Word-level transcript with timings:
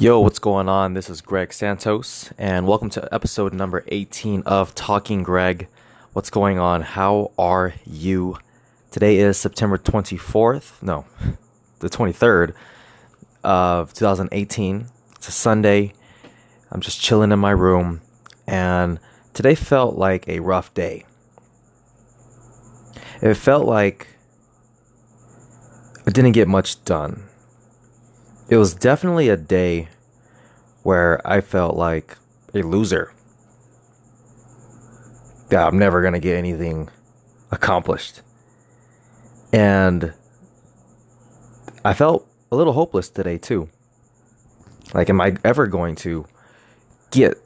Yo, 0.00 0.20
what's 0.20 0.38
going 0.38 0.68
on? 0.68 0.94
This 0.94 1.10
is 1.10 1.20
Greg 1.20 1.52
Santos, 1.52 2.32
and 2.38 2.68
welcome 2.68 2.88
to 2.90 3.12
episode 3.12 3.52
number 3.52 3.82
18 3.88 4.44
of 4.46 4.72
Talking 4.72 5.24
Greg. 5.24 5.66
What's 6.12 6.30
going 6.30 6.56
on? 6.56 6.82
How 6.82 7.32
are 7.36 7.74
you? 7.84 8.36
Today 8.92 9.16
is 9.16 9.36
September 9.38 9.76
24th, 9.76 10.80
no, 10.84 11.04
the 11.80 11.88
23rd 11.88 12.54
of 13.42 13.92
2018. 13.92 14.86
It's 15.16 15.26
a 15.26 15.32
Sunday. 15.32 15.94
I'm 16.70 16.80
just 16.80 17.00
chilling 17.00 17.32
in 17.32 17.40
my 17.40 17.50
room, 17.50 18.00
and 18.46 19.00
today 19.34 19.56
felt 19.56 19.96
like 19.96 20.28
a 20.28 20.38
rough 20.38 20.72
day. 20.74 21.06
It 23.20 23.34
felt 23.34 23.66
like 23.66 24.06
I 26.06 26.12
didn't 26.12 26.32
get 26.32 26.46
much 26.46 26.84
done 26.84 27.27
it 28.48 28.56
was 28.56 28.74
definitely 28.74 29.28
a 29.28 29.36
day 29.36 29.88
where 30.82 31.20
I 31.26 31.40
felt 31.40 31.76
like 31.76 32.16
a 32.54 32.62
loser. 32.62 33.12
Yeah, 35.50 35.66
I'm 35.66 35.78
never 35.78 36.00
going 36.00 36.14
to 36.14 36.20
get 36.20 36.36
anything 36.36 36.88
accomplished. 37.50 38.22
And 39.52 40.14
I 41.84 41.94
felt 41.94 42.26
a 42.50 42.56
little 42.56 42.72
hopeless 42.72 43.08
today, 43.10 43.38
too. 43.38 43.68
Like, 44.94 45.10
am 45.10 45.20
I 45.20 45.36
ever 45.44 45.66
going 45.66 45.94
to 45.96 46.26
get 47.10 47.36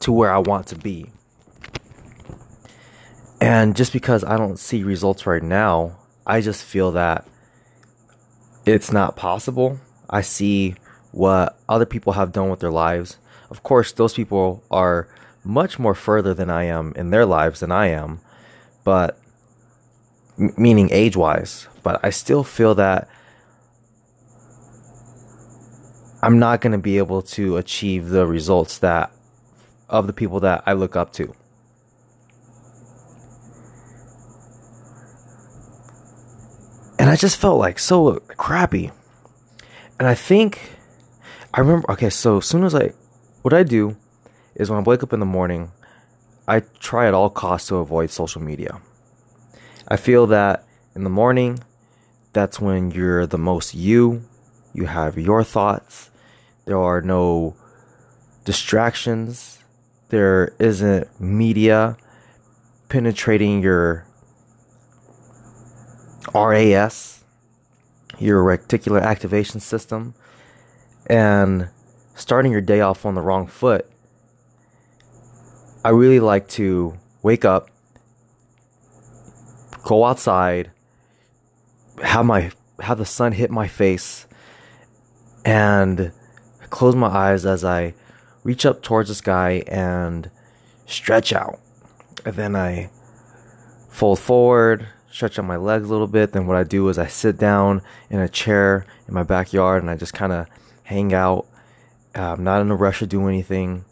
to 0.00 0.12
where 0.12 0.32
I 0.32 0.38
want 0.38 0.66
to 0.68 0.76
be? 0.76 1.06
And 3.40 3.76
just 3.76 3.92
because 3.92 4.24
I 4.24 4.36
don't 4.36 4.58
see 4.58 4.82
results 4.82 5.26
right 5.26 5.42
now, 5.42 5.98
I 6.26 6.40
just 6.40 6.64
feel 6.64 6.92
that 6.92 7.26
it's 8.66 8.92
not 8.92 9.16
possible 9.16 9.80
I 10.10 10.20
see 10.22 10.74
what 11.12 11.58
other 11.68 11.86
people 11.86 12.14
have 12.14 12.32
done 12.32 12.50
with 12.50 12.60
their 12.60 12.70
lives. 12.70 13.18
Of 13.50 13.62
course, 13.62 13.92
those 13.92 14.14
people 14.14 14.62
are 14.70 15.08
much 15.44 15.78
more 15.78 15.94
further 15.94 16.34
than 16.34 16.50
I 16.50 16.64
am 16.64 16.92
in 16.96 17.10
their 17.10 17.26
lives 17.26 17.60
than 17.60 17.72
I 17.72 17.86
am, 17.88 18.20
but 18.84 19.18
m- 20.38 20.54
meaning 20.56 20.88
age 20.92 21.16
wise. 21.16 21.68
But 21.82 22.00
I 22.02 22.10
still 22.10 22.44
feel 22.44 22.74
that 22.74 23.08
I'm 26.22 26.38
not 26.38 26.60
going 26.60 26.72
to 26.72 26.78
be 26.78 26.98
able 26.98 27.22
to 27.22 27.56
achieve 27.56 28.08
the 28.08 28.26
results 28.26 28.78
that 28.78 29.12
of 29.88 30.06
the 30.06 30.12
people 30.12 30.40
that 30.40 30.62
I 30.66 30.72
look 30.72 30.96
up 30.96 31.12
to. 31.14 31.34
And 36.98 37.08
I 37.08 37.16
just 37.16 37.36
felt 37.36 37.58
like 37.58 37.78
so 37.78 38.20
crappy 38.36 38.90
and 39.98 40.08
I 40.08 40.14
think 40.14 40.78
I 41.52 41.60
remember. 41.60 41.90
Okay, 41.92 42.10
so 42.10 42.38
as 42.38 42.46
soon 42.46 42.64
as 42.64 42.74
I, 42.74 42.92
what 43.42 43.54
I 43.54 43.62
do 43.62 43.96
is 44.54 44.70
when 44.70 44.78
I 44.78 44.82
wake 44.82 45.02
up 45.02 45.12
in 45.12 45.20
the 45.20 45.26
morning, 45.26 45.72
I 46.46 46.60
try 46.78 47.08
at 47.08 47.14
all 47.14 47.30
costs 47.30 47.68
to 47.68 47.76
avoid 47.76 48.10
social 48.10 48.42
media. 48.42 48.80
I 49.88 49.96
feel 49.96 50.26
that 50.28 50.64
in 50.94 51.04
the 51.04 51.10
morning, 51.10 51.60
that's 52.32 52.60
when 52.60 52.90
you're 52.90 53.26
the 53.26 53.38
most 53.38 53.74
you. 53.74 54.24
You 54.74 54.86
have 54.86 55.18
your 55.18 55.42
thoughts. 55.42 56.10
There 56.66 56.78
are 56.78 57.00
no 57.00 57.56
distractions. 58.44 59.58
There 60.10 60.54
isn't 60.58 61.20
media 61.20 61.96
penetrating 62.88 63.62
your 63.62 64.06
RAS 66.34 67.17
your 68.18 68.42
reticular 68.42 69.00
activation 69.00 69.60
system, 69.60 70.14
and 71.06 71.68
starting 72.14 72.52
your 72.52 72.60
day 72.60 72.80
off 72.80 73.06
on 73.06 73.14
the 73.14 73.20
wrong 73.20 73.46
foot, 73.46 73.88
I 75.84 75.90
really 75.90 76.20
like 76.20 76.48
to 76.50 76.98
wake 77.22 77.44
up, 77.44 77.70
go 79.84 80.04
outside, 80.04 80.70
have 82.02 82.26
my 82.26 82.50
have 82.80 82.98
the 82.98 83.04
sun 83.04 83.32
hit 83.32 83.50
my 83.50 83.68
face, 83.68 84.26
and 85.44 86.12
close 86.70 86.94
my 86.94 87.08
eyes 87.08 87.46
as 87.46 87.64
I 87.64 87.94
reach 88.44 88.66
up 88.66 88.82
towards 88.82 89.08
the 89.08 89.14
sky 89.14 89.62
and 89.66 90.30
stretch 90.86 91.32
out. 91.32 91.60
And 92.24 92.34
then 92.34 92.56
I 92.56 92.90
fold 93.88 94.18
forward, 94.18 94.86
stretch 95.18 95.36
out 95.36 95.44
my 95.44 95.56
legs 95.56 95.88
a 95.88 95.90
little 95.90 96.06
bit. 96.06 96.30
Then 96.30 96.46
what 96.46 96.56
I 96.56 96.62
do 96.62 96.88
is 96.88 96.96
I 96.96 97.08
sit 97.08 97.38
down 97.38 97.82
in 98.08 98.20
a 98.20 98.28
chair 98.28 98.86
in 99.08 99.14
my 99.14 99.24
backyard 99.24 99.82
and 99.82 99.90
I 99.90 99.96
just 99.96 100.14
kind 100.14 100.32
of 100.32 100.46
hang 100.84 101.12
out. 101.12 101.44
I'm 102.14 102.44
not 102.44 102.60
in 102.60 102.70
a 102.70 102.76
rush 102.76 103.00
to 103.00 103.06
do 103.08 103.26
anything. 103.26 103.84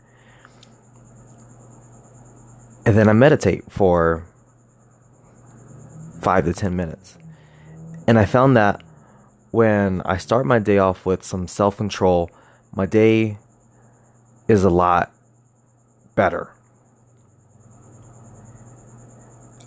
And 2.87 2.97
then 2.97 3.09
I 3.09 3.13
meditate 3.13 3.65
for 3.69 4.25
five 6.23 6.45
to 6.45 6.53
10 6.53 6.77
minutes. 6.77 7.19
And 8.07 8.21
I 8.21 8.25
found 8.25 8.57
that 8.57 8.85
when 9.51 10.03
I 10.03 10.19
start 10.19 10.47
my 10.47 10.61
day 10.61 10.79
off 10.79 11.05
with 11.05 11.25
some 11.25 11.49
self 11.49 11.77
control, 11.77 12.31
my 12.73 12.87
day 12.87 13.39
is 14.47 14.63
a 14.63 14.71
lot 14.71 15.11
better. 16.15 16.53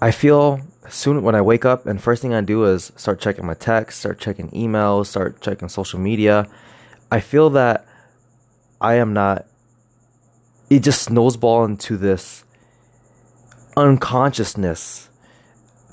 I 0.01 0.11
feel 0.11 0.61
soon 0.89 1.23
when 1.23 1.35
I 1.35 1.41
wake 1.41 1.65
up 1.65 1.85
and 1.85 2.01
first 2.01 2.21
thing 2.21 2.33
I 2.33 2.41
do 2.41 2.65
is 2.65 2.91
start 2.95 3.19
checking 3.19 3.45
my 3.45 3.53
text, 3.53 3.99
start 3.99 4.19
checking 4.19 4.49
emails, 4.51 5.07
start 5.07 5.41
checking 5.41 5.69
social 5.69 5.99
media. 5.99 6.47
I 7.11 7.19
feel 7.19 7.49
that 7.51 7.85
I 8.81 8.95
am 8.95 9.13
not 9.13 9.45
it 10.69 10.83
just 10.83 11.01
snowball 11.01 11.65
into 11.65 11.97
this 11.97 12.43
unconsciousness 13.75 15.09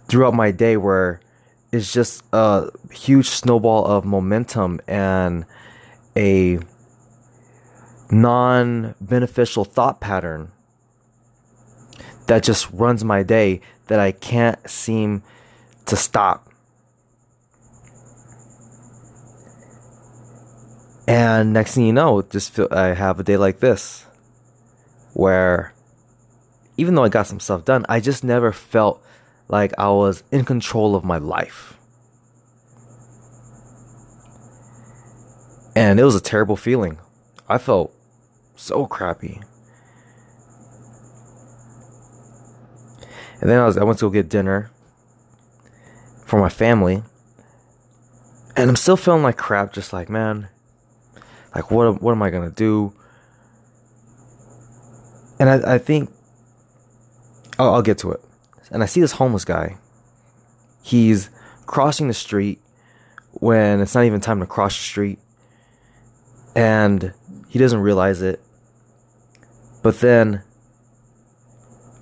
throughout 0.08 0.34
my 0.34 0.50
day 0.50 0.76
where 0.76 1.20
it's 1.72 1.92
just 1.92 2.22
a 2.32 2.68
huge 2.90 3.28
snowball 3.28 3.86
of 3.86 4.04
momentum 4.04 4.80
and 4.86 5.46
a 6.16 6.58
non 8.10 8.94
beneficial 9.00 9.64
thought 9.64 10.00
pattern 10.00 10.52
that 12.26 12.42
just 12.42 12.70
runs 12.72 13.04
my 13.04 13.22
day 13.22 13.60
that 13.86 14.00
I 14.00 14.12
can't 14.12 14.68
seem 14.68 15.22
to 15.86 15.96
stop. 15.96 16.48
And 21.08 21.52
next 21.52 21.74
thing 21.74 21.86
you 21.86 21.92
know, 21.92 22.22
just 22.22 22.52
feel 22.52 22.68
I 22.70 22.88
have 22.88 23.20
a 23.20 23.22
day 23.22 23.36
like 23.36 23.60
this 23.60 24.06
where 25.12 25.72
even 26.76 26.94
though 26.94 27.04
I 27.04 27.08
got 27.08 27.26
some 27.26 27.40
stuff 27.40 27.64
done, 27.64 27.86
I 27.88 28.00
just 28.00 28.22
never 28.22 28.52
felt 28.52 29.02
like 29.48 29.72
I 29.78 29.88
was 29.88 30.22
in 30.30 30.44
control 30.44 30.94
of 30.94 31.04
my 31.04 31.18
life. 31.18 31.78
And 35.74 36.00
it 36.00 36.04
was 36.04 36.16
a 36.16 36.20
terrible 36.20 36.56
feeling. 36.56 36.98
I 37.48 37.58
felt 37.58 37.94
so 38.56 38.86
crappy. 38.86 39.40
And 43.40 43.50
then 43.50 43.60
I 43.60 43.66
was 43.66 43.76
I 43.76 43.84
went 43.84 43.98
to 43.98 44.06
go 44.06 44.10
get 44.10 44.28
dinner 44.28 44.70
for 46.24 46.38
my 46.40 46.48
family. 46.48 47.02
And 48.56 48.70
I'm 48.70 48.76
still 48.76 48.96
feeling 48.96 49.22
like 49.22 49.36
crap, 49.36 49.72
just 49.72 49.92
like, 49.92 50.08
man, 50.08 50.48
like 51.54 51.70
what 51.70 52.02
what 52.02 52.12
am 52.12 52.22
I 52.22 52.30
gonna 52.30 52.50
do? 52.50 52.92
And 55.38 55.50
I, 55.50 55.74
I 55.74 55.78
think 55.78 56.10
I'll, 57.58 57.74
I'll 57.74 57.82
get 57.82 57.98
to 57.98 58.12
it. 58.12 58.20
And 58.70 58.82
I 58.82 58.86
see 58.86 59.00
this 59.00 59.12
homeless 59.12 59.44
guy. 59.44 59.76
He's 60.82 61.30
crossing 61.66 62.08
the 62.08 62.14
street 62.14 62.60
when 63.32 63.80
it's 63.80 63.94
not 63.94 64.04
even 64.04 64.20
time 64.20 64.40
to 64.40 64.46
cross 64.46 64.76
the 64.76 64.82
street. 64.82 65.18
And 66.54 67.12
he 67.48 67.58
doesn't 67.58 67.80
realize 67.80 68.22
it. 68.22 68.40
But 69.82 70.00
then 70.00 70.42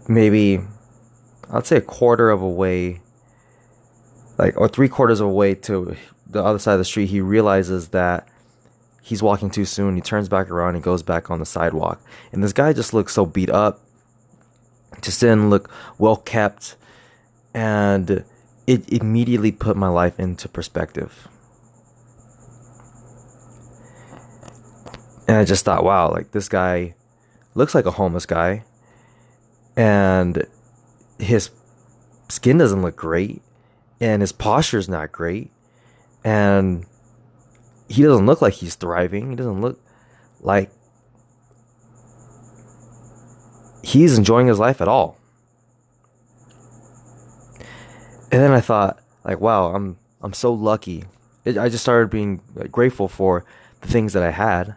maybe 0.09 0.61
I'd 1.55 1.67
say 1.67 1.77
a 1.77 1.81
quarter 1.81 2.31
of 2.31 2.43
a 2.43 2.49
way, 2.49 3.01
like, 4.39 4.57
or 4.57 4.67
three 4.69 4.89
quarters 4.89 5.21
of 5.21 5.29
a 5.29 5.33
way 5.33 5.55
to 5.55 5.97
the 6.27 6.43
other 6.43 6.59
side 6.59 6.73
of 6.73 6.79
the 6.81 6.85
street, 6.85 7.07
he 7.07 7.21
realizes 7.21 7.89
that 7.89 8.29
he's 9.03 9.23
walking 9.23 9.51
too 9.51 9.65
soon. 9.65 9.95
He 9.95 10.01
turns 10.01 10.29
back 10.29 10.51
around 10.51 10.75
and 10.75 10.83
goes 10.83 11.05
back 11.05 11.31
on 11.31 11.39
the 11.39 11.47
sidewalk. 11.47 12.01
And 12.33 12.43
this 12.43 12.53
guy 12.53 12.73
just 12.73 12.93
looks 12.93 13.13
so 13.13 13.25
beat 13.25 13.51
up, 13.51 13.81
just 15.01 15.21
didn't 15.21 15.49
look 15.49 15.71
well 15.97 16.17
kept. 16.17 16.75
And 17.55 18.25
it 18.67 18.93
immediately 18.93 19.53
put 19.53 19.77
my 19.77 19.89
life 19.89 20.19
into 20.19 20.49
perspective. 20.49 21.29
And 25.29 25.37
I 25.37 25.45
just 25.45 25.65
thought, 25.65 25.85
wow, 25.85 26.11
like 26.11 26.33
this 26.33 26.49
guy 26.49 26.97
looks 27.55 27.77
like 27.77 27.87
a 27.87 27.93
homeless 27.93 28.27
guy. 28.27 28.65
And 29.77 30.45
his 31.19 31.51
skin 32.29 32.59
doesn't 32.59 32.83
look 32.83 32.97
great 32.97 33.43
and 34.01 34.23
his 34.23 34.33
posture 34.33 34.79
is 34.79 34.89
not 34.89 35.13
great 35.13 35.51
and 36.25 36.87
he 37.89 38.03
doesn't 38.03 38.27
look 38.27 38.43
like 38.43 38.55
he's 38.55 38.75
thriving 38.75 39.31
he 39.31 39.37
doesn't 39.37 39.61
look 39.61 39.81
like 40.41 40.71
he's 43.85 44.17
enjoying 44.19 44.47
his 44.47 44.59
life 44.59 44.81
at 44.81 44.89
all. 44.89 45.19
And 48.33 48.43
then 48.43 48.51
I 48.51 48.61
thought, 48.61 49.01
like, 49.25 49.41
wow, 49.41 49.75
I'm 49.75 49.97
I'm 50.21 50.33
so 50.33 50.53
lucky. 50.53 51.05
It, 51.45 51.59
I 51.59 51.69
just 51.69 51.85
started 51.85 52.11
being 52.11 52.41
grateful 52.73 53.07
for 53.09 53.45
the 53.83 53.89
things 53.89 54.15
that 54.15 54.23
I 54.23 54.31
had. 54.31 54.77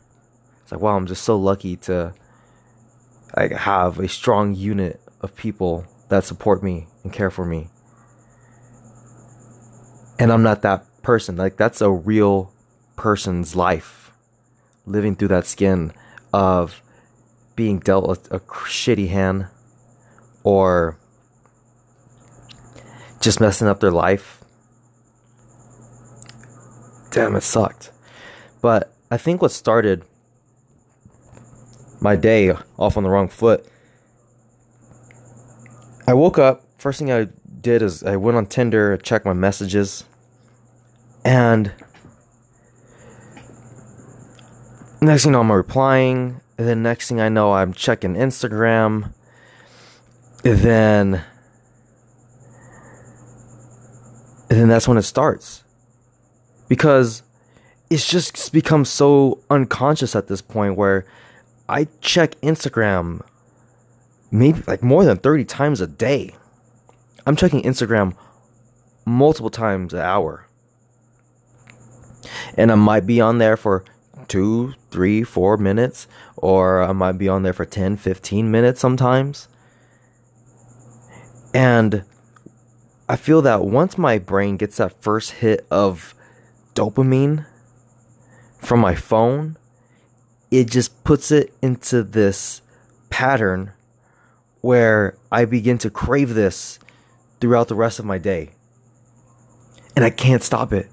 It's 0.61 0.71
like, 0.71 0.81
wow, 0.81 0.97
I'm 0.97 1.07
just 1.07 1.23
so 1.23 1.37
lucky 1.37 1.77
to 1.77 2.13
like 3.35 3.51
have 3.51 3.99
a 3.99 4.07
strong 4.07 4.53
unit 4.53 5.01
of 5.21 5.35
people 5.35 5.85
that 6.09 6.23
support 6.23 6.63
me 6.63 6.87
and 7.03 7.11
care 7.11 7.29
for 7.29 7.45
me. 7.45 7.69
And 10.19 10.31
I'm 10.31 10.43
not 10.43 10.61
that 10.63 10.85
person. 11.01 11.37
Like 11.37 11.57
that's 11.57 11.81
a 11.81 11.91
real 11.91 12.51
person's 12.95 13.55
life 13.55 14.11
living 14.85 15.15
through 15.15 15.27
that 15.27 15.45
skin 15.45 15.93
of 16.33 16.81
being 17.55 17.79
dealt 17.79 18.27
a, 18.29 18.35
a 18.35 18.39
shitty 18.39 19.09
hand 19.09 19.47
or 20.43 20.97
just 23.19 23.41
messing 23.41 23.67
up 23.67 23.79
their 23.79 23.91
life. 23.91 24.43
Damn, 27.11 27.35
it 27.35 27.41
sucked. 27.41 27.91
But 28.61 28.93
I 29.09 29.17
think 29.17 29.41
what 29.41 29.51
started 29.51 30.03
my 31.99 32.15
day 32.15 32.51
off 32.77 32.97
on 32.97 33.03
the 33.03 33.09
wrong 33.09 33.27
foot. 33.27 33.65
I 36.07 36.13
woke 36.13 36.39
up, 36.39 36.63
first 36.77 36.99
thing 36.99 37.11
I 37.11 37.27
did 37.59 37.81
is 37.81 38.01
I 38.01 38.15
went 38.15 38.37
on 38.37 38.45
Tinder, 38.45 38.95
checked 38.95 39.25
my 39.25 39.33
messages, 39.33 40.05
and 41.25 41.73
next 45.01 45.23
thing 45.23 45.31
you 45.31 45.33
know, 45.33 45.41
I'm 45.41 45.51
replying. 45.51 46.39
And 46.57 46.67
then 46.67 46.81
next 46.81 47.09
thing 47.09 47.19
I 47.19 47.29
know, 47.29 47.53
I'm 47.53 47.73
checking 47.73 48.15
Instagram. 48.15 49.13
And 50.43 50.59
then, 50.59 51.23
and 54.49 54.59
then 54.59 54.69
that's 54.69 54.87
when 54.87 54.97
it 54.97 55.03
starts. 55.03 55.63
Because 56.69 57.21
it's 57.89 58.09
just 58.09 58.51
become 58.53 58.85
so 58.85 59.39
unconscious 59.49 60.15
at 60.15 60.27
this 60.27 60.41
point 60.41 60.77
where 60.77 61.05
I 61.69 61.87
check 62.01 62.31
Instagram 62.41 63.21
maybe 64.31 64.61
like 64.67 64.83
more 64.83 65.05
than 65.05 65.17
30 65.17 65.45
times 65.45 65.81
a 65.81 65.87
day. 65.87 66.35
I'm 67.25 67.35
checking 67.35 67.63
Instagram 67.63 68.15
multiple 69.05 69.49
times 69.49 69.93
an 69.93 70.01
hour. 70.01 70.47
And 72.55 72.71
I 72.71 72.75
might 72.75 73.05
be 73.05 73.21
on 73.21 73.37
there 73.37 73.57
for 73.57 73.85
two, 74.27 74.73
three, 74.91 75.23
four 75.23 75.57
minutes, 75.57 76.07
or 76.35 76.81
I 76.81 76.91
might 76.91 77.13
be 77.13 77.29
on 77.29 77.43
there 77.43 77.53
for 77.53 77.65
10, 77.65 77.97
15 77.97 78.51
minutes 78.51 78.79
sometimes. 78.79 79.47
And 81.53 82.03
I 83.07 83.15
feel 83.15 83.41
that 83.43 83.63
once 83.63 83.97
my 83.97 84.19
brain 84.19 84.57
gets 84.57 84.77
that 84.77 85.01
first 85.01 85.31
hit 85.31 85.65
of 85.71 86.13
dopamine 86.75 87.45
from 88.59 88.81
my 88.81 88.95
phone, 88.95 89.57
it 90.51 90.69
just 90.69 91.03
puts 91.03 91.31
it 91.31 91.53
into 91.61 92.03
this 92.03 92.61
pattern 93.09 93.71
where 94.67 95.17
I 95.31 95.45
begin 95.45 95.77
to 95.77 95.89
crave 95.89 96.33
this 96.33 96.77
throughout 97.39 97.69
the 97.69 97.75
rest 97.75 97.99
of 97.99 98.05
my 98.05 98.17
day. 98.17 98.49
And 99.95 100.03
I 100.03 100.09
can't 100.09 100.43
stop 100.43 100.73
it. 100.73 100.89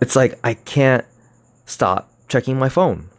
It's 0.00 0.16
like 0.16 0.36
I 0.42 0.54
can't 0.54 1.04
stop 1.66 2.10
checking 2.26 2.58
my 2.58 2.68
phone. 2.68 3.10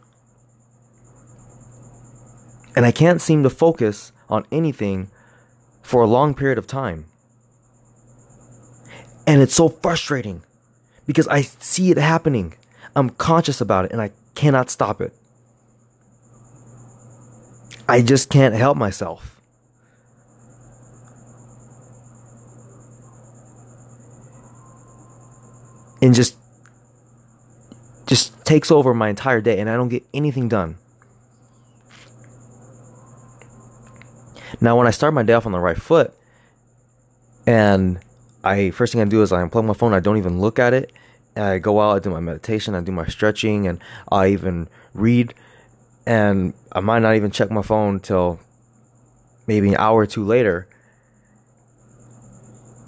And 2.76 2.84
I 2.84 2.92
can't 2.92 3.22
seem 3.22 3.42
to 3.44 3.48
focus 3.48 4.12
on 4.28 4.44
anything 4.52 5.10
for 5.80 6.02
a 6.02 6.06
long 6.06 6.34
period 6.34 6.58
of 6.58 6.66
time. 6.66 7.06
And 9.26 9.40
it's 9.40 9.54
so 9.54 9.70
frustrating 9.70 10.42
because 11.06 11.26
I 11.28 11.40
see 11.40 11.90
it 11.90 11.96
happening. 11.96 12.56
I'm 12.94 13.08
conscious 13.08 13.62
about 13.62 13.86
it 13.86 13.92
and 13.92 14.02
I 14.02 14.10
cannot 14.34 14.68
stop 14.68 15.00
it. 15.00 15.14
I 17.88 18.02
just 18.02 18.28
can't 18.28 18.54
help 18.54 18.76
myself. 18.76 19.40
And 26.02 26.14
just 26.14 26.36
just 28.06 28.44
takes 28.44 28.70
over 28.70 28.94
my 28.94 29.08
entire 29.08 29.40
day 29.40 29.58
and 29.58 29.68
I 29.68 29.76
don't 29.76 29.88
get 29.88 30.06
anything 30.14 30.48
done. 30.48 30.76
Now 34.60 34.76
when 34.76 34.86
I 34.86 34.90
start 34.90 35.14
my 35.14 35.22
day 35.22 35.32
off 35.32 35.46
on 35.46 35.52
the 35.52 35.58
right 35.58 35.76
foot 35.76 36.14
and 37.46 37.98
I 38.44 38.70
first 38.70 38.92
thing 38.92 39.02
I 39.02 39.06
do 39.06 39.22
is 39.22 39.32
I 39.32 39.42
unplug 39.42 39.64
my 39.64 39.74
phone, 39.74 39.92
I 39.92 40.00
don't 40.00 40.18
even 40.18 40.40
look 40.40 40.58
at 40.58 40.72
it. 40.72 40.92
I 41.36 41.58
go 41.58 41.80
out, 41.80 41.96
I 41.96 41.98
do 42.00 42.10
my 42.10 42.20
meditation, 42.20 42.74
I 42.74 42.80
do 42.80 42.92
my 42.92 43.06
stretching 43.06 43.66
and 43.66 43.80
I 44.10 44.28
even 44.28 44.68
read 44.94 45.34
and 46.08 46.54
I 46.72 46.80
might 46.80 47.00
not 47.00 47.16
even 47.16 47.30
check 47.30 47.50
my 47.50 47.60
phone 47.60 48.00
till 48.00 48.40
maybe 49.46 49.68
an 49.68 49.76
hour 49.76 50.00
or 50.00 50.06
two 50.06 50.24
later. 50.24 50.66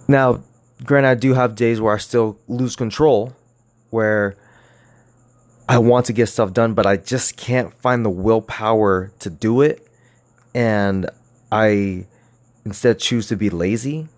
Now, 0.09 0.43
granted, 0.85 1.11
I 1.11 1.15
do 1.17 1.35
have 1.35 1.55
days 1.55 1.83
where 1.83 1.95
I 1.95 1.99
still 1.99 2.39
lose 2.49 2.77
control, 2.77 3.37
where 3.91 4.37
I 5.69 5.77
want 5.77 6.07
to 6.07 6.15
get 6.15 6.29
stuff 6.29 6.55
done, 6.55 6.73
but 6.73 6.87
I 6.87 6.97
just 6.97 7.37
can't 7.37 7.75
find 7.75 8.07
the 8.07 8.11
willpower 8.11 9.13
to 9.19 9.29
do 9.29 9.61
it. 9.61 9.87
And 10.55 11.11
I 11.53 12.07
instead 12.65 13.01
choose 13.01 13.29
to 13.29 13.37
be 13.37 13.51
lazy. 13.51 14.09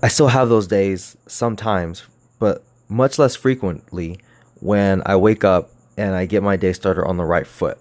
I 0.00 0.06
still 0.06 0.28
have 0.28 0.48
those 0.48 0.68
days 0.68 1.16
sometimes, 1.26 2.04
but 2.38 2.62
much 2.88 3.18
less 3.18 3.34
frequently 3.34 4.20
when 4.64 5.02
I 5.04 5.14
wake 5.16 5.44
up 5.44 5.70
and 5.98 6.14
I 6.14 6.24
get 6.24 6.42
my 6.42 6.56
day 6.56 6.72
started 6.72 7.04
on 7.04 7.18
the 7.18 7.24
right 7.24 7.46
foot. 7.46 7.76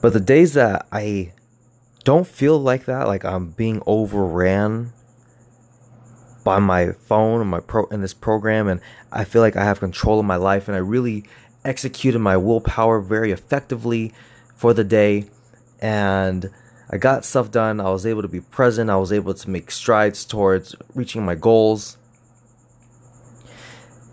But 0.00 0.14
the 0.14 0.20
days 0.20 0.54
that 0.54 0.86
I 0.90 1.34
don't 2.02 2.26
feel 2.26 2.58
like 2.58 2.86
that, 2.86 3.06
like 3.06 3.26
I'm 3.26 3.50
being 3.50 3.82
overran 3.86 4.94
by 6.44 6.60
my 6.60 6.92
phone 6.92 7.42
and 7.42 7.50
my 7.50 7.60
pro 7.60 7.84
in 7.86 8.00
this 8.00 8.14
program, 8.14 8.68
and 8.68 8.80
I 9.12 9.24
feel 9.24 9.42
like 9.42 9.56
I 9.56 9.64
have 9.64 9.78
control 9.78 10.18
of 10.18 10.24
my 10.24 10.36
life, 10.36 10.68
and 10.68 10.76
I 10.76 10.80
really 10.80 11.24
executed 11.62 12.20
my 12.20 12.38
willpower 12.38 13.00
very 13.00 13.32
effectively 13.32 14.14
for 14.54 14.72
the 14.72 14.84
day, 14.84 15.26
and 15.82 16.48
I 16.88 16.98
got 16.98 17.24
stuff 17.24 17.50
done. 17.50 17.80
I 17.80 17.90
was 17.90 18.06
able 18.06 18.22
to 18.22 18.28
be 18.28 18.40
present. 18.40 18.90
I 18.90 18.96
was 18.96 19.12
able 19.12 19.34
to 19.34 19.50
make 19.50 19.70
strides 19.70 20.24
towards 20.24 20.76
reaching 20.94 21.24
my 21.24 21.34
goals. 21.34 21.96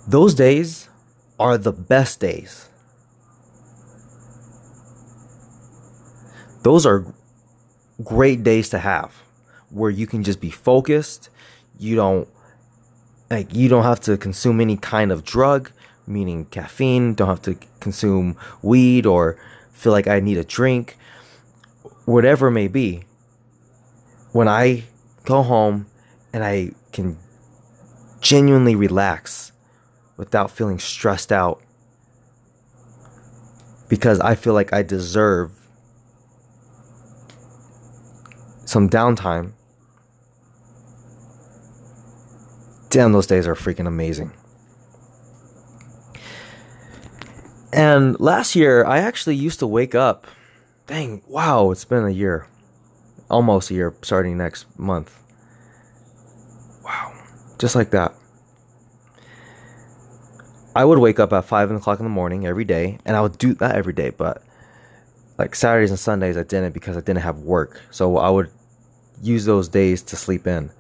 Those 0.08 0.34
days 0.34 0.90
are 1.40 1.58
the 1.58 1.72
best 1.72 2.20
days. 2.20 2.70
Those 6.64 6.86
are 6.86 7.14
great 8.04 8.44
days 8.44 8.70
to 8.70 8.80
have 8.80 9.14
where 9.70 9.92
you 9.92 10.08
can 10.08 10.24
just 10.24 10.40
be 10.40 10.50
focused. 10.50 11.30
You 11.78 11.96
don't 11.96 12.28
like 13.30 13.54
you 13.54 13.70
don't 13.70 13.84
have 13.84 14.00
to 14.02 14.18
consume 14.18 14.62
any 14.62 14.78
kind 14.78 15.12
of 15.12 15.24
drug, 15.24 15.72
meaning 16.08 16.46
caffeine, 16.46 17.14
don't 17.14 17.28
have 17.28 17.42
to 17.44 17.56
consume 17.80 18.36
weed 18.62 19.06
or 19.06 19.38
feel 19.72 19.92
like 19.92 20.08
I 20.08 20.20
need 20.20 20.38
a 20.38 20.44
drink 20.44 20.98
whatever 22.06 22.48
it 22.48 22.52
may 22.52 22.68
be, 22.68 23.04
when 24.32 24.48
I 24.48 24.84
go 25.26 25.44
home 25.44 25.86
and 26.34 26.44
I 26.44 26.72
can 26.92 27.18
genuinely 28.22 28.76
relax 28.76 29.52
without 30.18 30.50
feeling 30.50 30.80
stressed 30.80 31.32
out 31.32 31.62
because 33.90 34.20
I 34.20 34.36
feel 34.36 34.54
like 34.54 34.74
I 34.74 34.82
deserve 34.82 35.52
some 38.66 38.90
downtime. 38.90 39.52
Damn, 42.90 43.12
those 43.12 43.28
days 43.28 43.48
are 43.48 43.56
freaking 43.56 43.88
amazing. 43.88 44.32
And 47.72 48.20
last 48.20 48.56
year, 48.56 48.86
I 48.86 49.00
actually 49.00 49.36
used 49.36 49.60
to 49.60 49.68
wake 49.68 49.96
up 49.96 50.28
Dang, 50.86 51.22
wow, 51.28 51.72
it's 51.72 51.86
been 51.86 52.06
a 52.06 52.10
year. 52.10 52.48
Almost 53.30 53.72
a 53.72 53.74
year 53.74 53.94
starting 54.02 54.38
next 54.38 54.66
month. 54.78 55.18
Wow. 56.84 57.14
Just 57.58 57.76
like 57.76 57.92
that. 57.92 58.14
I 60.76 60.84
would 60.84 61.00
wake 61.00 61.20
up 61.20 61.32
at 61.32 61.46
5 61.46 61.72
o'clock 61.72 62.00
in 62.00 62.06
the 62.06 62.10
morning 62.10 62.46
every 62.46 62.66
day, 62.66 62.98
and 63.06 63.16
I 63.16 63.22
would 63.22 63.38
do 63.38 63.54
that 63.56 63.76
every 63.76 63.94
day, 63.94 64.10
but 64.10 64.44
like 65.38 65.56
Saturdays 65.56 65.92
and 65.92 66.00
Sundays, 66.00 66.38
I 66.38 66.44
didn't 66.44 66.74
because 66.74 66.98
I 66.98 67.02
didn't 67.02 67.22
have 67.22 67.40
work. 67.40 67.82
So 67.92 68.18
I 68.18 68.30
would 68.30 68.50
use 69.22 69.46
those 69.46 69.68
days 69.68 70.02
to 70.04 70.16
sleep 70.16 70.48
in. 70.48 70.72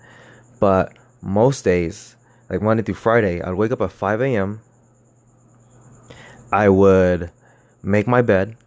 But 0.60 0.93
most 1.22 1.63
days, 1.63 2.15
like 2.50 2.62
Monday 2.62 2.83
through 2.83 2.95
Friday, 2.95 3.41
I'd 3.41 3.53
wake 3.53 3.72
up 3.72 3.81
at 3.81 3.91
5 3.91 4.22
a.m. 4.22 4.62
I 6.51 6.69
would 6.69 7.31
make 7.81 8.07
my 8.07 8.22
bed. 8.22 8.57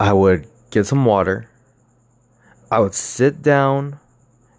I 0.00 0.14
would 0.14 0.48
get 0.70 0.86
some 0.86 1.04
water. 1.04 1.50
I 2.70 2.80
would 2.80 2.94
sit 2.94 3.42
down 3.42 4.00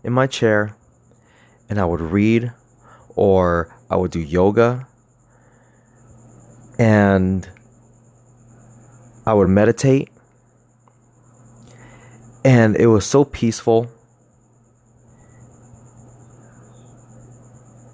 in 0.03 0.13
my 0.13 0.27
chair 0.27 0.75
and 1.67 1.79
I 1.79 1.85
would 1.85 1.99
read 1.99 2.51
or 3.15 3.75
I 3.89 3.95
would 3.95 4.11
do 4.11 4.19
yoga 4.19 4.87
and 6.77 7.49
I 9.25 9.33
would 9.33 9.49
meditate. 9.49 10.09
And 12.45 12.75
it 12.75 12.87
was 12.87 13.07
so 13.07 13.25
peaceful. 13.25 13.89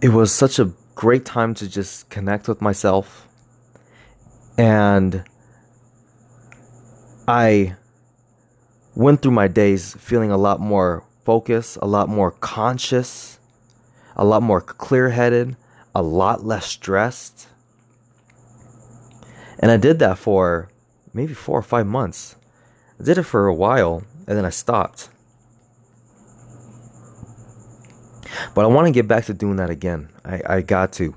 It 0.01 0.09
was 0.09 0.33
such 0.33 0.59
a 0.59 0.73
great 0.95 1.23
time 1.23 1.53
to 1.55 1.69
just 1.69 2.09
connect 2.09 2.49
with 2.49 2.61
myself. 2.61 3.25
And 4.57 5.23
I 7.27 7.75
went 8.95 9.21
through 9.21 9.31
my 9.31 9.49
days 9.49 9.95
feeling 9.95 10.31
a 10.31 10.37
lot 10.37 10.61
more 10.61 11.03
focused, 11.25 11.77
a 11.81 11.85
lot 11.85 12.07
more 12.07 12.31
conscious, 12.31 13.37
a 14.15 14.23
lot 14.23 14.41
more 14.41 14.61
clear 14.61 15.09
headed, 15.09 15.57
a 15.93 16.01
lot 16.01 16.45
less 16.45 16.65
stressed. 16.65 17.49
And 19.59 19.71
I 19.71 19.77
did 19.77 19.99
that 19.99 20.17
for 20.17 20.69
maybe 21.13 21.33
four 21.33 21.59
or 21.59 21.63
five 21.63 21.85
months. 21.85 22.37
I 22.97 23.03
did 23.03 23.17
it 23.17 23.23
for 23.23 23.47
a 23.47 23.53
while 23.53 24.03
and 24.25 24.37
then 24.37 24.45
I 24.45 24.49
stopped. 24.49 25.09
But 28.55 28.63
I 28.63 28.67
want 28.67 28.87
to 28.87 28.91
get 28.93 29.07
back 29.07 29.25
to 29.25 29.33
doing 29.33 29.57
that 29.57 29.69
again. 29.69 30.09
I, 30.23 30.41
I 30.45 30.61
got 30.61 30.93
to. 30.93 31.13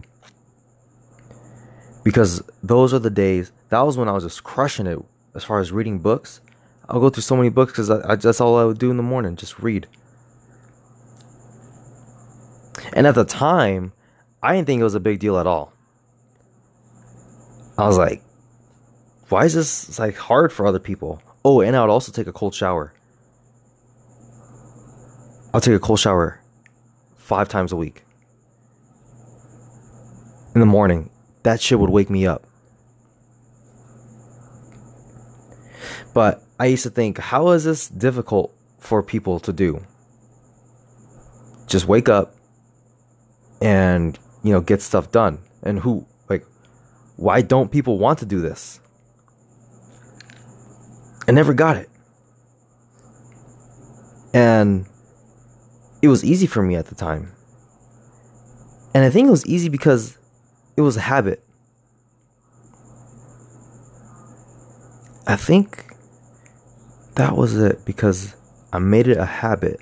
Because 2.03 2.43
those 2.63 2.93
are 2.93 2.99
the 2.99 3.11
days, 3.11 3.53
that 3.69 3.83
was 3.83 3.97
when 3.97 4.09
I 4.09 4.13
was 4.13 4.25
just 4.25 4.43
crushing 4.43 4.87
it 4.87 5.05
as 5.35 5.45
far 5.45 5.61
as 5.61 5.73
reading 5.73 5.99
books. 5.99 6.41
I'll 6.89 7.01
go 7.01 7.11
through 7.11 7.23
so 7.23 7.37
many 7.37 7.49
books 7.49 7.73
because 7.73 7.89
that's 8.23 8.41
all 8.41 8.57
I 8.57 8.65
would 8.65 8.79
do 8.79 8.91
in 8.91 8.97
the 8.97 9.03
morning, 9.03 9.37
just 9.37 9.59
read. 9.61 9.87
And 12.93 13.07
at 13.07 13.15
the 13.15 13.25
time, 13.25 13.93
I 14.43 14.57
didn't 14.57 14.67
think 14.67 14.81
it 14.81 14.85
was 14.85 14.97
a 14.97 15.01
big 15.01 15.21
deal 15.21 15.39
at 15.39 15.47
all. 15.47 15.73
I 17.79 17.87
was 17.87 17.97
like, 17.97 18.23
why 19.29 19.45
is 19.45 19.55
this 19.55 19.99
like 19.99 20.17
hard 20.17 20.53
for 20.53 20.67
other 20.67 20.81
people? 20.81 21.23
Oh, 21.45 21.61
and 21.61 21.77
I 21.77 21.81
would 21.81 21.91
also 21.91 22.11
take 22.11 22.27
a 22.27 22.33
cold 22.33 22.55
shower. 22.55 22.93
I'll 25.55 25.61
take 25.61 25.75
a 25.75 25.81
cold 25.81 26.01
shower 26.01 26.41
five 27.17 27.49
times 27.49 27.71
a 27.71 27.77
week. 27.77 28.03
In 30.55 30.61
the 30.61 30.67
morning. 30.67 31.11
That 31.45 31.61
shit 31.61 31.79
would 31.79 31.91
wake 31.91 32.11
me 32.11 32.27
up. 32.27 32.47
But 36.13 36.43
I 36.59 36.67
used 36.67 36.83
to 36.83 36.91
think, 36.91 37.19
how 37.19 37.51
is 37.51 37.65
this 37.65 37.89
difficult 37.89 38.55
for 38.79 39.03
people 39.03 39.39
to 39.41 39.53
do? 39.53 39.85
Just 41.67 41.87
wake 41.87 42.09
up 42.09 42.35
and, 43.61 44.19
you 44.43 44.53
know, 44.53 44.61
get 44.61 44.83
stuff 44.83 45.13
done. 45.13 45.39
And 45.63 45.79
who, 45.79 46.07
like, 46.29 46.45
why 47.17 47.43
don't 47.43 47.71
people 47.71 47.99
want 47.99 48.19
to 48.21 48.27
do 48.27 48.41
this? 48.41 48.81
I 51.29 51.33
never 51.33 51.55
got 51.55 51.77
it. 51.77 51.89
And 54.35 54.87
it 56.03 56.09
was 56.09 56.25
easy 56.25 56.47
for 56.47 56.63
me 56.63 56.77
at 56.77 56.87
the 56.87 56.95
time. 56.95 57.33
And 58.95 59.05
I 59.05 59.11
think 59.11 59.29
it 59.29 59.31
was 59.31 59.47
easy 59.47 59.69
because 59.69 60.19
it 60.77 60.81
was 60.81 60.97
a 60.97 61.01
habit. 61.01 61.45
I 65.27 65.37
think 65.37 65.90
that 67.15 67.37
was 67.37 67.57
it 67.57 67.85
because 67.85 68.35
I 68.73 68.79
made 68.79 69.09
it 69.09 69.17
a 69.17 69.27
habit. 69.27 69.81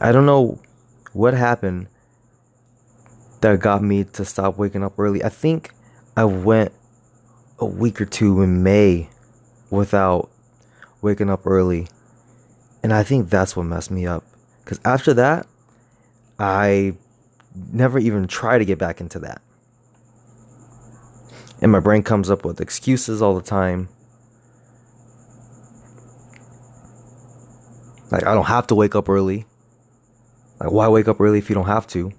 I 0.00 0.12
don't 0.12 0.26
know 0.26 0.60
what 1.12 1.34
happened 1.34 1.88
that 3.40 3.60
got 3.60 3.82
me 3.82 4.04
to 4.04 4.24
stop 4.24 4.56
waking 4.56 4.82
up 4.82 4.98
early. 4.98 5.22
I 5.22 5.28
think 5.28 5.72
I 6.16 6.24
went 6.24 6.72
a 7.58 7.66
week 7.66 8.00
or 8.00 8.04
two 8.04 8.42
in 8.42 8.62
May 8.62 9.08
without 9.70 10.30
waking 11.00 11.30
up 11.30 11.46
early. 11.46 11.88
And 12.82 12.92
I 12.92 13.02
think 13.02 13.30
that's 13.30 13.56
what 13.56 13.64
messed 13.64 13.90
me 13.90 14.06
up. 14.06 14.24
Because 14.64 14.80
after 14.84 15.14
that, 15.14 15.46
I 16.38 16.94
never 17.72 17.98
even 17.98 18.26
try 18.26 18.58
to 18.58 18.64
get 18.64 18.78
back 18.78 19.00
into 19.00 19.18
that. 19.20 19.42
And 21.60 21.70
my 21.70 21.80
brain 21.80 22.02
comes 22.02 22.30
up 22.30 22.44
with 22.44 22.60
excuses 22.60 23.22
all 23.22 23.34
the 23.34 23.42
time. 23.42 23.88
Like, 28.12 28.26
I 28.26 28.34
don't 28.34 28.44
have 28.44 28.66
to 28.66 28.74
wake 28.74 28.94
up 28.94 29.08
early. 29.08 29.46
Like, 30.60 30.70
why 30.70 30.86
wake 30.88 31.08
up 31.08 31.18
early 31.18 31.38
if 31.38 31.48
you 31.48 31.54
don't 31.54 31.66
have 31.66 31.86
to? 31.88 32.12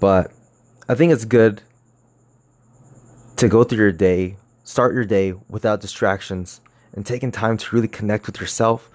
But 0.00 0.30
I 0.88 0.94
think 0.94 1.12
it's 1.12 1.24
good 1.24 1.62
to 3.34 3.48
go 3.48 3.64
through 3.64 3.78
your 3.78 3.90
day, 3.90 4.36
start 4.62 4.94
your 4.94 5.04
day 5.04 5.34
without 5.48 5.80
distractions, 5.80 6.60
and 6.92 7.04
taking 7.04 7.32
time 7.32 7.56
to 7.56 7.74
really 7.74 7.88
connect 7.88 8.26
with 8.26 8.40
yourself, 8.40 8.88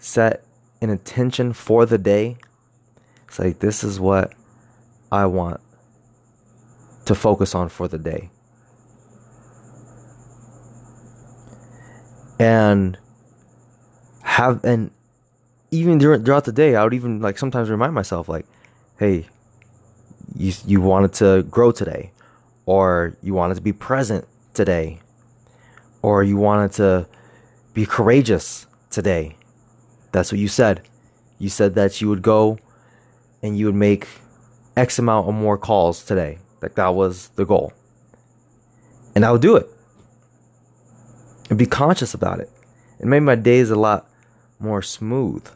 set 0.00 0.44
an 0.82 0.90
intention 0.90 1.52
for 1.52 1.86
the 1.86 1.96
day. 1.96 2.36
It's 3.28 3.38
like, 3.38 3.60
this 3.60 3.84
is 3.84 4.00
what 4.00 4.32
I 5.12 5.26
want 5.26 5.60
to 7.04 7.14
focus 7.14 7.54
on 7.54 7.68
for 7.68 7.86
the 7.86 7.98
day. 7.98 8.30
And 12.40 12.98
have, 14.40 14.64
and 14.64 14.90
even 15.70 15.98
during, 15.98 16.24
throughout 16.24 16.44
the 16.44 16.52
day, 16.52 16.74
I 16.74 16.84
would 16.84 16.94
even 16.94 17.20
like 17.20 17.38
sometimes 17.38 17.70
remind 17.70 17.94
myself, 17.94 18.28
like, 18.28 18.46
hey, 18.98 19.26
you, 20.34 20.52
you 20.66 20.80
wanted 20.80 21.12
to 21.14 21.42
grow 21.44 21.72
today, 21.72 22.12
or 22.66 23.16
you 23.22 23.34
wanted 23.34 23.54
to 23.56 23.60
be 23.60 23.72
present 23.72 24.26
today, 24.54 25.00
or 26.02 26.22
you 26.22 26.36
wanted 26.36 26.72
to 26.72 27.06
be 27.74 27.86
courageous 27.86 28.66
today. 28.90 29.36
That's 30.12 30.32
what 30.32 30.38
you 30.38 30.48
said. 30.48 30.82
You 31.38 31.48
said 31.48 31.74
that 31.74 32.00
you 32.00 32.08
would 32.08 32.22
go 32.22 32.58
and 33.42 33.56
you 33.56 33.66
would 33.66 33.74
make 33.74 34.08
X 34.76 34.98
amount 34.98 35.28
of 35.28 35.34
more 35.34 35.56
calls 35.56 36.04
today. 36.04 36.38
Like 36.60 36.74
that 36.74 36.94
was 36.94 37.28
the 37.36 37.44
goal. 37.44 37.72
And 39.14 39.24
I 39.24 39.32
would 39.32 39.40
do 39.40 39.56
it. 39.56 39.68
And 41.48 41.58
be 41.58 41.66
conscious 41.66 42.12
about 42.12 42.40
it. 42.40 42.50
It 42.98 43.06
made 43.06 43.20
my 43.20 43.34
days 43.34 43.70
a 43.70 43.76
lot 43.76 44.09
more 44.60 44.82
smooth. 44.82 45.46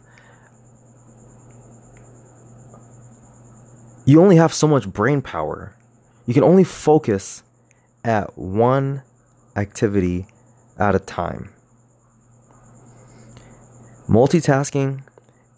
You 4.07 4.21
only 4.21 4.37
have 4.37 4.53
so 4.53 4.67
much 4.67 4.89
brain 4.89 5.23
power. 5.23 5.77
You 6.27 6.35
can 6.35 6.43
only 6.45 6.65
focus 6.65 7.43
at 8.05 8.37
one 8.37 9.03
activity 9.57 10.27
at 10.79 10.95
a 10.95 10.99
time. 10.99 11.51
Multitasking 14.09 15.03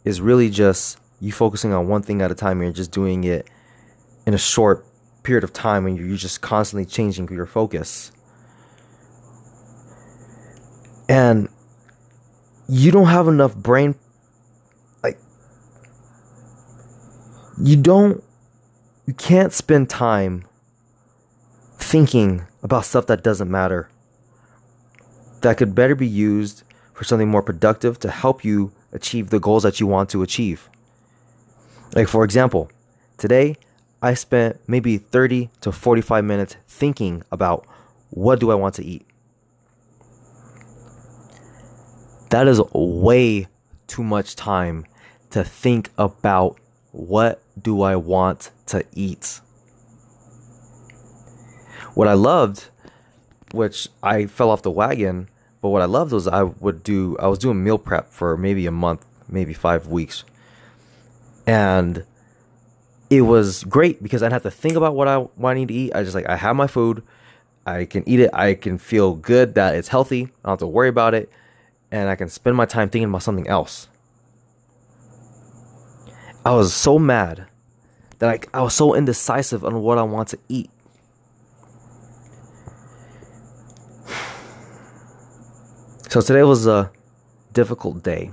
is 0.04 0.20
really 0.20 0.50
just 0.50 0.98
you 1.20 1.32
focusing 1.32 1.72
on 1.72 1.88
one 1.88 2.02
thing 2.02 2.22
at 2.22 2.30
a 2.30 2.34
time 2.34 2.60
and 2.60 2.64
you're 2.64 2.72
just 2.72 2.92
doing 2.92 3.24
it 3.24 3.48
in 4.26 4.34
a 4.34 4.38
short 4.38 4.86
period 5.22 5.42
of 5.42 5.52
time 5.52 5.86
and 5.86 5.98
you're 5.98 6.16
just 6.16 6.40
constantly 6.40 6.84
changing 6.84 7.28
your 7.28 7.46
focus. 7.46 8.12
And 11.08 11.48
you 12.68 12.90
don't 12.90 13.06
have 13.06 13.28
enough 13.28 13.54
brain 13.54 13.94
like 15.02 15.18
you 17.62 17.76
don't 17.76 18.22
you 19.06 19.14
can't 19.14 19.52
spend 19.52 19.88
time 19.88 20.44
thinking 21.78 22.46
about 22.62 22.84
stuff 22.84 23.06
that 23.06 23.22
doesn't 23.22 23.50
matter 23.50 23.88
that 25.42 25.56
could 25.56 25.74
better 25.74 25.94
be 25.94 26.06
used 26.06 26.64
for 26.92 27.04
something 27.04 27.28
more 27.28 27.42
productive 27.42 27.98
to 28.00 28.10
help 28.10 28.44
you 28.44 28.72
achieve 28.92 29.30
the 29.30 29.38
goals 29.38 29.62
that 29.62 29.78
you 29.78 29.86
want 29.86 30.10
to 30.10 30.22
achieve. 30.22 30.68
Like, 31.94 32.08
for 32.08 32.24
example, 32.24 32.70
today 33.18 33.56
I 34.02 34.14
spent 34.14 34.58
maybe 34.66 34.98
30 34.98 35.50
to 35.60 35.72
45 35.72 36.24
minutes 36.24 36.56
thinking 36.66 37.22
about 37.30 37.66
what 38.10 38.40
do 38.40 38.50
I 38.50 38.54
want 38.54 38.74
to 38.76 38.84
eat. 38.84 39.05
That 42.30 42.48
is 42.48 42.60
way 42.72 43.46
too 43.86 44.02
much 44.02 44.36
time 44.36 44.86
to 45.30 45.44
think 45.44 45.90
about 45.96 46.56
what 46.92 47.42
do 47.60 47.82
I 47.82 47.96
want 47.96 48.50
to 48.66 48.84
eat. 48.92 49.40
What 51.94 52.08
I 52.08 52.14
loved, 52.14 52.68
which 53.52 53.88
I 54.02 54.26
fell 54.26 54.50
off 54.50 54.62
the 54.62 54.70
wagon, 54.70 55.28
but 55.62 55.70
what 55.70 55.82
I 55.82 55.86
loved 55.86 56.12
was 56.12 56.28
I 56.28 56.42
would 56.42 56.82
do 56.82 57.16
I 57.18 57.26
was 57.28 57.38
doing 57.38 57.62
meal 57.62 57.78
prep 57.78 58.10
for 58.12 58.36
maybe 58.36 58.66
a 58.66 58.70
month 58.70 59.04
maybe 59.28 59.52
five 59.52 59.86
weeks. 59.86 60.24
And 61.46 62.04
it 63.10 63.22
was 63.22 63.64
great 63.64 64.02
because 64.02 64.22
I 64.22 64.26
didn't 64.26 64.34
have 64.34 64.42
to 64.42 64.50
think 64.50 64.74
about 64.74 64.94
what 64.94 65.08
I, 65.08 65.18
what 65.18 65.50
I 65.50 65.54
need 65.54 65.68
to 65.68 65.74
eat. 65.74 65.94
I 65.94 66.02
just 66.02 66.14
like, 66.14 66.28
I 66.28 66.36
have 66.36 66.56
my 66.56 66.66
food. 66.66 67.02
I 67.64 67.84
can 67.84 68.08
eat 68.08 68.20
it. 68.20 68.30
I 68.32 68.54
can 68.54 68.78
feel 68.78 69.14
good 69.14 69.54
that 69.54 69.74
it's 69.74 69.88
healthy. 69.88 70.24
I 70.24 70.48
don't 70.48 70.52
have 70.52 70.58
to 70.60 70.66
worry 70.66 70.88
about 70.88 71.14
it. 71.14 71.30
And 71.90 72.08
I 72.08 72.16
can 72.16 72.28
spend 72.28 72.56
my 72.56 72.66
time 72.66 72.90
thinking 72.90 73.08
about 73.08 73.22
something 73.22 73.46
else. 73.48 73.88
I 76.44 76.54
was 76.54 76.74
so 76.74 76.98
mad 76.98 77.46
that 78.18 78.48
I, 78.54 78.58
I 78.58 78.62
was 78.62 78.74
so 78.74 78.94
indecisive 78.94 79.64
on 79.64 79.80
what 79.82 79.98
I 79.98 80.02
want 80.02 80.28
to 80.28 80.38
eat. 80.48 80.70
So 86.08 86.20
today 86.22 86.44
was 86.44 86.66
a 86.66 86.90
difficult 87.52 88.02
day. 88.02 88.30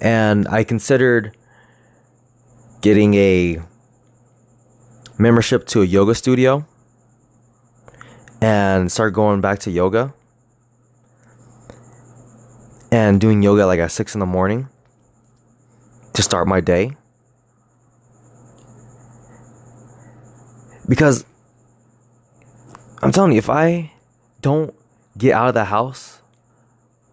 And 0.00 0.46
I 0.48 0.64
considered 0.64 1.36
getting 2.80 3.14
a 3.14 3.60
membership 5.18 5.66
to 5.66 5.82
a 5.82 5.84
yoga 5.84 6.14
studio 6.14 6.64
and 8.40 8.90
start 8.90 9.14
going 9.14 9.40
back 9.40 9.58
to 9.60 9.70
yoga 9.70 10.12
and 12.92 13.20
doing 13.20 13.42
yoga 13.42 13.66
like 13.66 13.80
at 13.80 13.90
six 13.90 14.14
in 14.14 14.20
the 14.20 14.26
morning 14.26 14.68
to 16.12 16.22
start 16.22 16.46
my 16.46 16.60
day. 16.60 16.96
Because 20.88 21.24
I'm 23.02 23.12
telling 23.12 23.32
you, 23.32 23.38
if 23.38 23.50
I 23.50 23.92
don't 24.40 24.74
get 25.18 25.32
out 25.32 25.48
of 25.48 25.54
the 25.54 25.64
house 25.64 26.20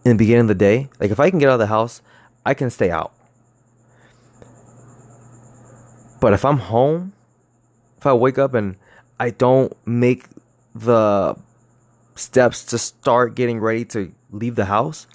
in 0.05 0.11
the 0.11 0.17
beginning 0.17 0.41
of 0.41 0.47
the 0.47 0.55
day, 0.55 0.89
like 0.99 1.11
if 1.11 1.19
I 1.19 1.29
can 1.29 1.39
get 1.39 1.49
out 1.49 1.53
of 1.53 1.59
the 1.59 1.67
house, 1.67 2.01
I 2.45 2.53
can 2.53 2.69
stay 2.69 2.91
out. 2.91 3.13
But 6.21 6.33
if 6.33 6.45
I'm 6.45 6.59
home, 6.59 7.13
if 7.97 8.05
I 8.05 8.13
wake 8.13 8.37
up 8.37 8.53
and 8.53 8.75
I 9.19 9.31
don't 9.31 9.75
make 9.85 10.27
the 10.75 11.35
steps 12.15 12.63
to 12.65 12.77
start 12.77 13.35
getting 13.35 13.59
ready 13.59 13.85
to 13.85 14.13
leave 14.31 14.55
the 14.55 14.65
house, 14.65 15.07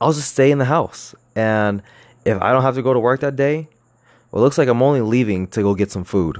I'll 0.00 0.12
just 0.12 0.32
stay 0.32 0.50
in 0.50 0.58
the 0.58 0.66
house. 0.66 1.14
And 1.34 1.82
if 2.24 2.40
I 2.40 2.52
don't 2.52 2.62
have 2.62 2.74
to 2.74 2.82
go 2.82 2.92
to 2.92 3.00
work 3.00 3.20
that 3.20 3.36
day, 3.36 3.68
well, 4.30 4.42
it 4.42 4.44
looks 4.44 4.58
like 4.58 4.68
I'm 4.68 4.82
only 4.82 5.00
leaving 5.00 5.46
to 5.48 5.62
go 5.62 5.74
get 5.74 5.90
some 5.90 6.04
food. 6.04 6.38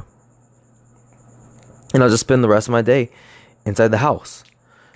And 1.94 2.02
I'll 2.02 2.10
just 2.10 2.20
spend 2.20 2.44
the 2.44 2.48
rest 2.48 2.68
of 2.68 2.72
my 2.72 2.82
day 2.82 3.10
inside 3.64 3.88
the 3.88 3.98
house. 3.98 4.44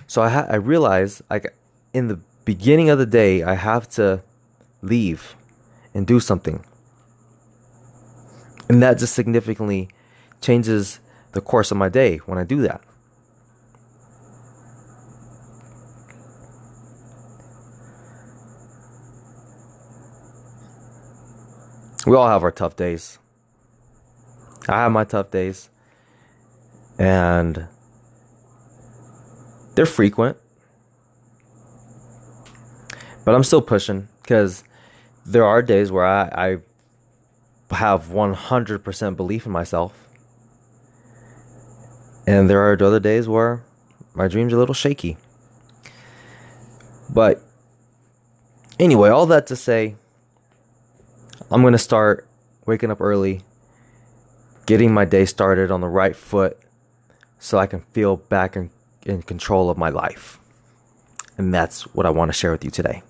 So 0.07 0.21
I 0.21 0.29
ha- 0.29 0.47
I 0.49 0.55
realize 0.55 1.21
like 1.29 1.55
in 1.93 2.07
the 2.07 2.19
beginning 2.45 2.89
of 2.89 2.99
the 2.99 3.05
day 3.05 3.43
I 3.43 3.55
have 3.55 3.89
to 3.91 4.21
leave 4.81 5.35
and 5.93 6.05
do 6.05 6.19
something. 6.19 6.63
And 8.69 8.81
that 8.83 8.97
just 8.97 9.15
significantly 9.15 9.89
changes 10.41 10.99
the 11.31 11.41
course 11.41 11.71
of 11.71 11.77
my 11.77 11.89
day 11.89 12.17
when 12.17 12.37
I 12.37 12.43
do 12.43 12.61
that. 12.61 12.81
We 22.05 22.15
all 22.15 22.27
have 22.27 22.43
our 22.43 22.51
tough 22.51 22.75
days. 22.75 23.19
I 24.67 24.83
have 24.83 24.91
my 24.91 25.03
tough 25.03 25.31
days. 25.31 25.69
And 26.97 27.67
they're 29.75 29.85
frequent. 29.85 30.37
But 33.23 33.35
I'm 33.35 33.43
still 33.43 33.61
pushing 33.61 34.07
because 34.21 34.63
there 35.25 35.45
are 35.45 35.61
days 35.61 35.91
where 35.91 36.05
I, 36.05 36.57
I 37.71 37.75
have 37.75 38.07
100% 38.07 39.15
belief 39.15 39.45
in 39.45 39.51
myself. 39.51 40.07
And 42.27 42.49
there 42.49 42.61
are 42.61 42.73
other 42.73 42.99
days 42.99 43.27
where 43.27 43.63
my 44.13 44.27
dreams 44.27 44.53
are 44.53 44.55
a 44.55 44.59
little 44.59 44.75
shaky. 44.75 45.17
But 47.09 47.41
anyway, 48.79 49.09
all 49.09 49.25
that 49.27 49.47
to 49.47 49.55
say, 49.55 49.95
I'm 51.51 51.61
going 51.61 51.73
to 51.73 51.77
start 51.77 52.29
waking 52.65 52.91
up 52.91 53.01
early, 53.01 53.41
getting 54.65 54.93
my 54.93 55.03
day 55.03 55.25
started 55.25 55.69
on 55.69 55.81
the 55.81 55.87
right 55.89 56.15
foot 56.15 56.57
so 57.39 57.57
I 57.57 57.67
can 57.67 57.81
feel 57.91 58.15
back 58.15 58.55
in, 58.55 58.69
in 59.05 59.21
control 59.21 59.69
of 59.69 59.77
my 59.77 59.89
life. 59.89 60.39
And 61.37 61.53
that's 61.53 61.93
what 61.93 62.05
I 62.05 62.09
want 62.09 62.29
to 62.29 62.33
share 62.33 62.51
with 62.51 62.63
you 62.63 62.71
today. 62.71 63.03